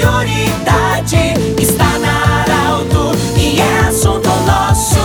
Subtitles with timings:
[0.00, 1.34] prioridade.
[1.60, 4.96] Está na Arauto e é assunto nosso.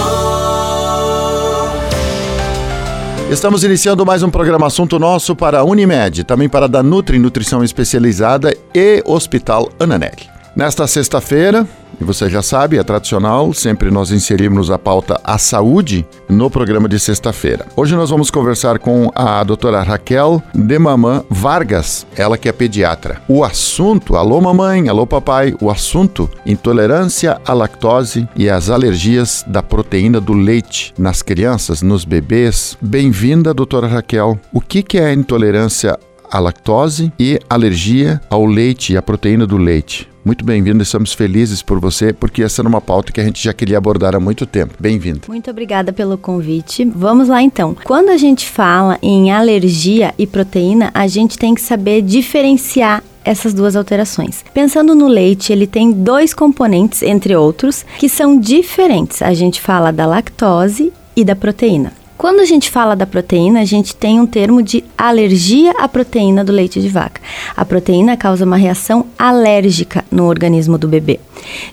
[3.30, 7.64] Estamos iniciando mais um programa Assunto Nosso para a Unimed, também para a Danutri Nutrição
[7.64, 10.30] Especializada e Hospital Ananelli.
[10.56, 11.68] Nesta sexta-feira,
[12.00, 16.88] e você já sabe, é tradicional, sempre nós inserimos a pauta A Saúde no programa
[16.88, 17.66] de sexta-feira.
[17.76, 23.22] Hoje nós vamos conversar com a doutora Raquel Demamã Vargas, ela que é pediatra.
[23.28, 29.62] O assunto, alô mamãe, alô papai, o assunto, intolerância à lactose e as alergias da
[29.62, 32.78] proteína do leite nas crianças, nos bebês.
[32.82, 34.40] Bem-vinda, doutora Raquel.
[34.52, 35.98] O que, que é a intolerância
[36.32, 40.15] à lactose e alergia ao leite e à proteína do leite?
[40.26, 43.54] Muito bem-vindo, estamos felizes por você, porque essa era uma pauta que a gente já
[43.54, 44.74] queria abordar há muito tempo.
[44.80, 45.22] Bem-vindo.
[45.28, 46.84] Muito obrigada pelo convite.
[46.84, 47.78] Vamos lá então.
[47.84, 53.54] Quando a gente fala em alergia e proteína, a gente tem que saber diferenciar essas
[53.54, 54.44] duas alterações.
[54.52, 59.22] Pensando no leite, ele tem dois componentes, entre outros, que são diferentes.
[59.22, 61.94] A gente fala da lactose e da proteína.
[62.26, 66.44] Quando a gente fala da proteína, a gente tem um termo de alergia à proteína
[66.44, 67.22] do leite de vaca.
[67.56, 71.20] A proteína causa uma reação alérgica no organismo do bebê,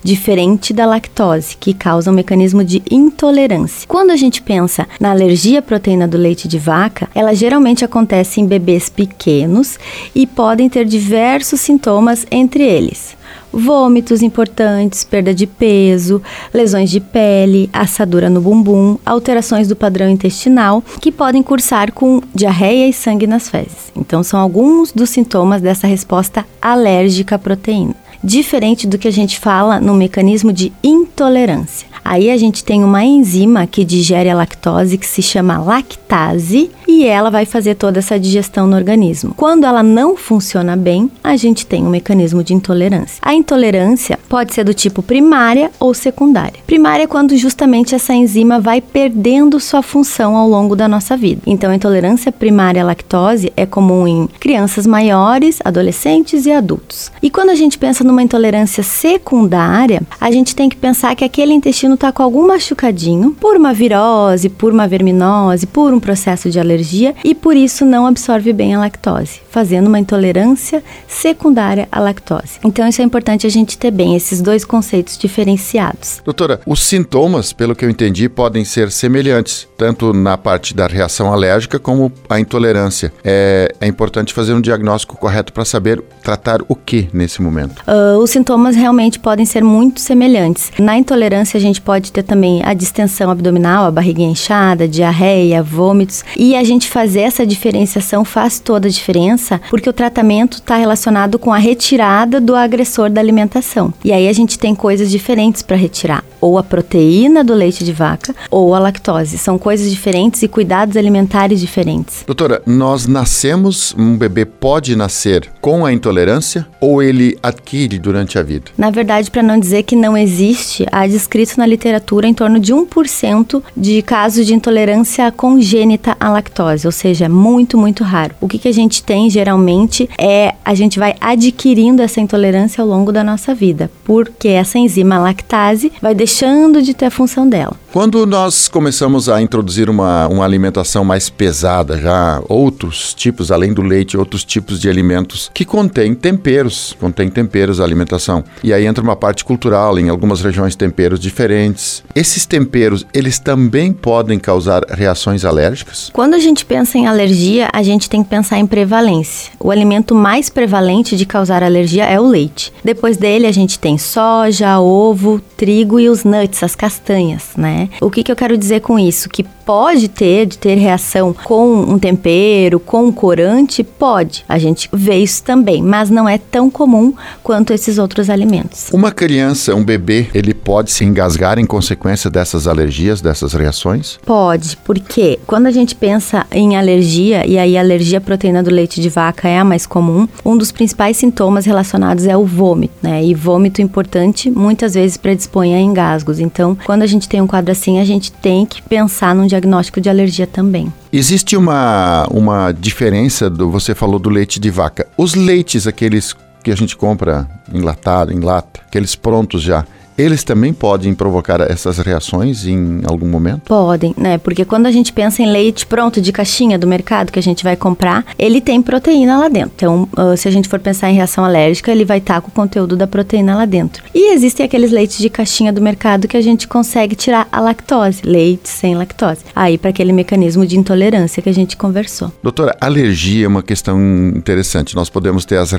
[0.04, 3.88] diferente da lactose, que causa um mecanismo de intolerância.
[3.88, 8.38] Quando a gente pensa na alergia à proteína do leite de vaca, ela geralmente acontece
[8.38, 9.78] em bebês pequenos
[10.14, 13.21] e podem ter diversos sintomas, entre eles
[13.52, 16.22] vômitos importantes, perda de peso,
[16.52, 22.88] lesões de pele, assadura no bumbum, alterações do padrão intestinal, que podem cursar com diarreia
[22.88, 23.92] e sangue nas fezes.
[23.94, 27.94] Então, são alguns dos sintomas dessa resposta alérgica à proteína.
[28.24, 31.88] Diferente do que a gente fala no mecanismo de intolerância.
[32.04, 37.06] Aí a gente tem uma enzima que digere a lactose que se chama lactase e
[37.06, 39.32] ela vai fazer toda essa digestão no organismo.
[39.34, 43.18] Quando ela não funciona bem, a gente tem um mecanismo de intolerância.
[43.22, 46.60] A intolerância pode ser do tipo primária ou secundária.
[46.66, 51.40] Primária é quando justamente essa enzima vai perdendo sua função ao longo da nossa vida.
[51.46, 57.10] Então, a intolerância primária à lactose é comum em crianças maiores, adolescentes e adultos.
[57.22, 61.54] E quando a gente pensa numa intolerância secundária, a gente tem que pensar que aquele
[61.54, 66.60] intestino está com algum machucadinho por uma virose, por uma verminose, por um processo de
[66.60, 66.81] alergia
[67.24, 72.58] e por isso não absorve bem a lactose, fazendo uma intolerância secundária à lactose.
[72.64, 76.22] Então isso é importante a gente ter bem esses dois conceitos diferenciados.
[76.24, 81.32] Doutora, os sintomas, pelo que eu entendi, podem ser semelhantes, tanto na parte da reação
[81.32, 83.12] alérgica como a intolerância.
[83.22, 87.82] É, é importante fazer um diagnóstico correto para saber tratar o que nesse momento.
[87.86, 90.72] Uh, os sintomas realmente podem ser muito semelhantes.
[90.78, 96.24] Na intolerância, a gente pode ter também a distensão abdominal, a barriga inchada, diarreia, vômitos.
[96.36, 101.38] E a gente fazer essa diferenciação faz toda a diferença, porque o tratamento está relacionado
[101.38, 103.92] com a retirada do agressor da alimentação.
[104.04, 107.92] E aí a gente tem coisas diferentes para retirar, ou a proteína do leite de
[107.92, 109.38] vaca, ou a lactose.
[109.38, 112.24] São coisas diferentes e cuidados alimentares diferentes.
[112.26, 118.42] Doutora, nós nascemos, um bebê pode nascer com a intolerância ou ele adquire durante a
[118.42, 118.70] vida?
[118.76, 122.74] Na verdade, para não dizer que não existe, há descrito na literatura em torno de
[122.74, 128.34] 1% de casos de intolerância congênita à lactose, ou seja, é muito, muito raro.
[128.40, 132.88] O que, que a gente tem geralmente é a gente vai adquirindo essa intolerância ao
[132.88, 137.81] longo da nossa vida, porque essa enzima lactase vai deixando de ter a função dela.
[137.92, 143.82] Quando nós começamos a introduzir uma, uma alimentação mais pesada, já outros tipos, além do
[143.82, 148.42] leite, outros tipos de alimentos que contêm temperos, contém temperos a alimentação.
[148.64, 152.02] E aí entra uma parte cultural, em algumas regiões temperos diferentes.
[152.14, 156.08] Esses temperos, eles também podem causar reações alérgicas?
[156.14, 159.52] Quando a gente pensa em alergia, a gente tem que pensar em prevalência.
[159.60, 162.72] O alimento mais prevalente de causar alergia é o leite.
[162.82, 167.81] Depois dele, a gente tem soja, ovo, trigo e os nuts, as castanhas, né?
[168.00, 169.28] O que, que eu quero dizer com isso?
[169.28, 174.44] Que pode ter, de ter reação com um tempero, com um corante, pode.
[174.48, 178.88] A gente vê isso também, mas não é tão comum quanto esses outros alimentos.
[178.92, 184.18] Uma criança, um bebê, ele pode se engasgar em consequência dessas alergias, dessas reações?
[184.24, 188.70] Pode, porque quando a gente pensa em alergia, e aí a alergia à proteína do
[188.70, 192.94] leite de vaca é a mais comum, um dos principais sintomas relacionados é o vômito,
[193.02, 193.24] né?
[193.24, 196.38] E vômito importante muitas vezes predispõe a engasgos.
[196.38, 200.00] Então, quando a gente tem um quadro assim, a gente tem que pensar num diagnóstico
[200.00, 200.92] de alergia também.
[201.12, 203.70] Existe uma, uma diferença do.
[203.70, 205.06] Você falou do leite de vaca.
[205.16, 206.34] Os leites, aqueles
[206.64, 209.84] que a gente compra enlatado, em lata, aqueles prontos já,
[210.22, 213.62] eles também podem provocar essas reações em algum momento?
[213.62, 214.38] Podem, né?
[214.38, 217.64] Porque quando a gente pensa em leite pronto de caixinha do mercado que a gente
[217.64, 219.72] vai comprar, ele tem proteína lá dentro.
[219.76, 222.52] Então, uh, se a gente for pensar em reação alérgica, ele vai estar com o
[222.52, 224.02] conteúdo da proteína lá dentro.
[224.14, 228.22] E existem aqueles leites de caixinha do mercado que a gente consegue tirar a lactose,
[228.24, 229.40] leite sem lactose.
[229.54, 232.32] Aí, para aquele mecanismo de intolerância que a gente conversou.
[232.42, 234.00] Doutora, alergia é uma questão
[234.34, 234.94] interessante.
[234.94, 235.72] Nós podemos ter as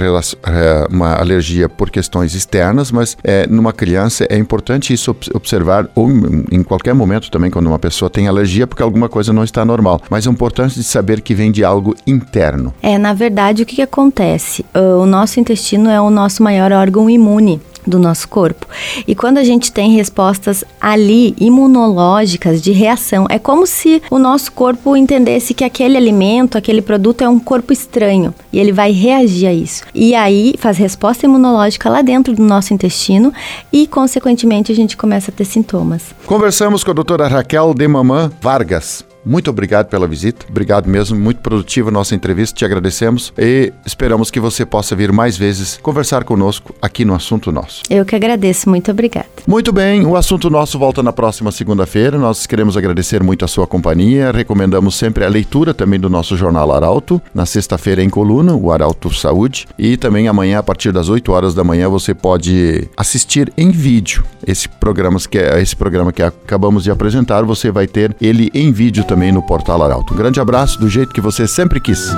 [0.89, 6.09] uma alergia por questões externas, mas é, numa criança é importante isso observar, ou
[6.51, 10.01] em qualquer momento também, quando uma pessoa tem alergia, porque alguma coisa não está normal.
[10.09, 12.73] Mas é importante de saber que vem de algo interno.
[12.81, 14.65] É, na verdade, o que, que acontece?
[14.73, 18.67] O nosso intestino é o nosso maior órgão imune do nosso corpo.
[19.07, 24.51] E quando a gente tem respostas ali imunológicas de reação, é como se o nosso
[24.51, 29.47] corpo entendesse que aquele alimento, aquele produto é um corpo estranho e ele vai reagir
[29.47, 29.83] a isso.
[29.93, 33.33] E aí faz resposta imunológica lá dentro do nosso intestino
[33.71, 36.13] e consequentemente a gente começa a ter sintomas.
[36.25, 39.12] Conversamos com a doutora Raquel de Mamã Vargas.
[39.25, 44.29] Muito obrigado pela visita, obrigado mesmo, muito produtiva a nossa entrevista, te agradecemos e esperamos
[44.29, 47.83] que você possa vir mais vezes conversar conosco aqui no Assunto Nosso.
[47.89, 49.27] Eu que agradeço, muito obrigada.
[49.47, 53.65] Muito bem, o Assunto Nosso volta na próxima segunda-feira, nós queremos agradecer muito a sua
[53.65, 58.71] companhia, recomendamos sempre a leitura também do nosso jornal Arauto, na sexta-feira em coluna, o
[58.71, 63.51] Arauto Saúde, e também amanhã a partir das 8 horas da manhã você pode assistir
[63.57, 68.15] em vídeo esse programa que, é, esse programa que acabamos de apresentar, você vai ter
[68.19, 70.11] ele em vídeo também também no Portal Arauto.
[70.11, 72.09] Um grande abraço do jeito que você sempre quis.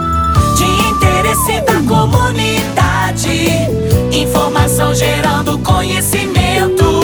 [0.55, 3.49] De interesse da comunidade,
[4.13, 7.01] informação gerando conhecimento,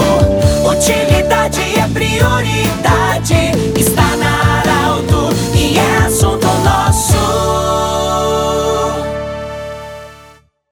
[0.65, 2.80] utilidade é prioridade.